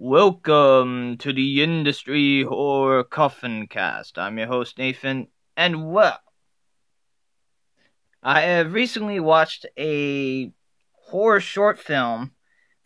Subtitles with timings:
[0.00, 4.16] Welcome to the Industry Horror Coffin Cast.
[4.16, 6.20] I'm your host, Nathan, and well,
[8.22, 10.52] I have recently watched a
[10.92, 12.30] horror short film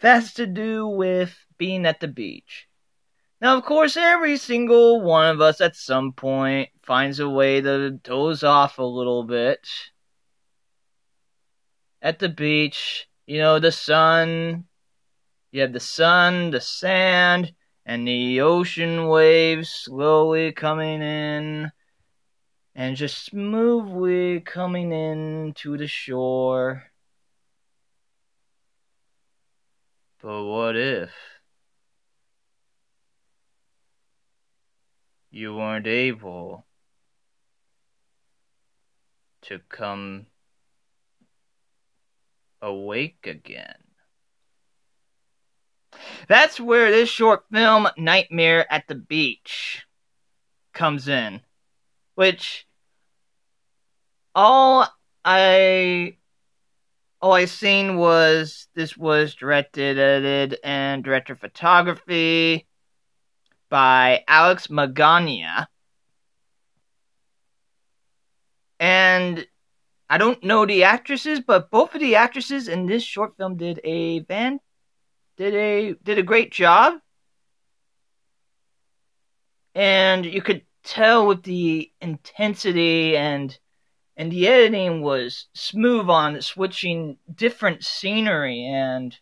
[0.00, 2.66] that has to do with being at the beach.
[3.42, 7.90] Now, of course, every single one of us at some point finds a way to
[7.90, 9.68] doze off a little bit.
[12.00, 14.64] At the beach, you know, the sun
[15.52, 17.52] you have the sun, the sand,
[17.84, 21.70] and the ocean waves slowly coming in
[22.74, 26.84] and just smoothly coming in to the shore.
[30.22, 31.10] But what if
[35.30, 36.64] you weren't able
[39.42, 40.26] to come
[42.62, 43.91] awake again?
[46.28, 49.84] That's where this short film, Nightmare at the Beach,
[50.72, 51.40] comes in.
[52.14, 52.66] Which
[54.34, 54.86] all
[55.24, 56.16] I
[57.20, 62.66] all I seen was this was directed, edited, and director photography
[63.70, 65.66] by Alex Magania.
[68.80, 69.46] And
[70.10, 73.80] I don't know the actresses, but both of the actresses in this short film did
[73.84, 74.58] a van
[75.42, 77.00] did a did a great job.
[79.74, 83.58] And you could tell with the intensity and
[84.16, 89.16] and the editing was smooth on switching different scenery and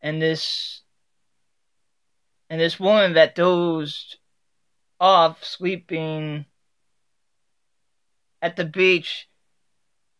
[0.00, 0.82] and this
[2.50, 4.18] and this woman that dozed
[5.00, 6.44] off sleeping
[8.40, 9.28] at the beach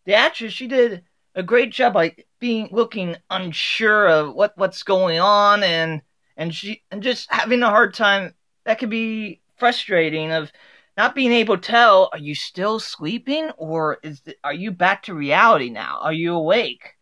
[0.05, 5.21] the actress she did a great job like being looking unsure of what what's going
[5.21, 6.03] on and
[6.37, 10.51] and she and just having a hard time that could be frustrating of
[10.97, 15.14] not being able to tell are you still sleeping or is are you back to
[15.14, 16.01] reality now?
[16.02, 16.97] Are you awake?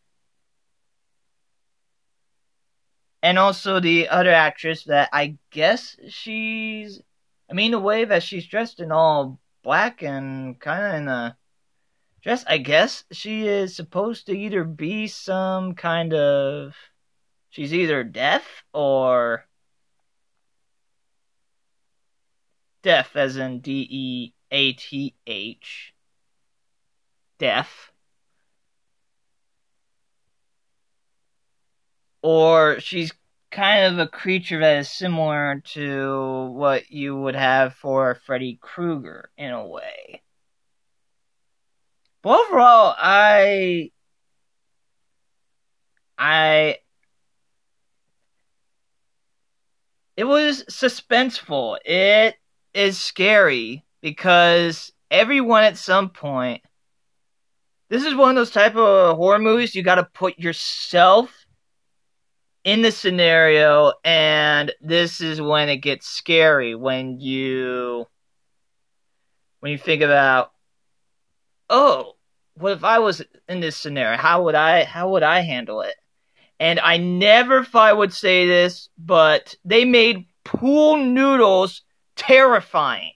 [3.22, 7.00] And also the other actress that i guess she's
[7.50, 11.36] i mean the way that she's dressed in all black and kind of in a
[12.22, 16.74] just, I guess she is supposed to either be some kind of.
[17.50, 19.46] She's either deaf or.
[22.82, 25.94] Deaf, as in D E A T H.
[27.38, 27.92] Deaf.
[32.22, 33.12] Or she's
[33.50, 39.30] kind of a creature that is similar to what you would have for Freddy Krueger
[39.36, 40.22] in a way.
[42.22, 43.90] But overall, I
[46.18, 46.76] I
[50.16, 51.78] it was suspenseful.
[51.84, 52.36] It
[52.74, 56.62] is scary because everyone at some point
[57.88, 61.46] this is one of those type of horror movies you got to put yourself
[62.62, 68.06] in the scenario and this is when it gets scary when you
[69.58, 70.52] when you think about
[71.70, 72.16] oh,
[72.54, 74.18] what if I was in this scenario?
[74.18, 75.94] How would I how would I handle it?
[76.58, 81.82] And I never thought I would say this, but they made pool noodles
[82.16, 83.12] terrifying.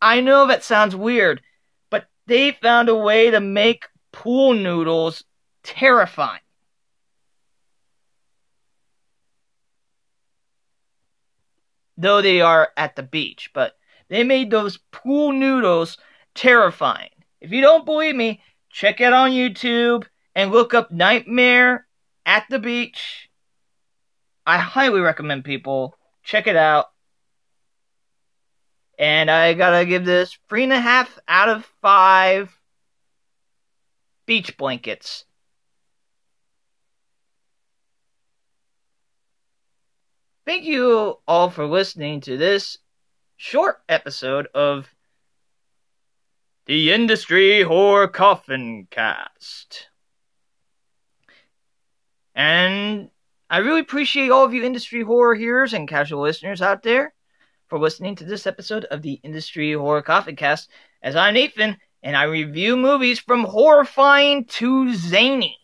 [0.00, 1.42] I know that sounds weird,
[1.90, 5.24] but they found a way to make pool noodles
[5.64, 6.40] terrifying.
[11.96, 13.76] Though they are at the beach, but
[14.08, 15.98] they made those pool noodles
[16.34, 17.10] terrifying.
[17.40, 21.86] If you don't believe me, check it on YouTube and look up Nightmare
[22.26, 23.30] at the Beach.
[24.46, 26.86] I highly recommend people check it out.
[28.98, 32.56] And I gotta give this three and a half out of five
[34.26, 35.24] beach blankets.
[40.46, 42.78] Thank you all for listening to this
[43.36, 44.92] short episode of
[46.70, 49.88] the Industry Horror Coffin Cast.
[52.32, 53.10] And
[53.50, 57.12] I really appreciate all of you industry horror hearers and casual listeners out there
[57.66, 60.70] for listening to this episode of the Industry Horror Coffin Cast.
[61.02, 65.58] As I'm Nathan, and I review movies from horrifying to zany.